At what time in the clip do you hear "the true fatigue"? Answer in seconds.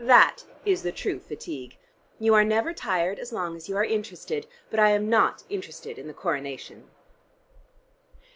0.81-1.77